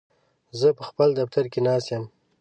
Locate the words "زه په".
0.59-0.83